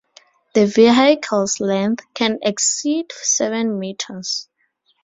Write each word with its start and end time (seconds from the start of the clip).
The 0.55 0.65
vehicle's 0.65 1.59
length 1.59 2.05
can 2.15 2.39
exceed 2.41 3.11
seven 3.21 3.77
meters. 3.77 4.49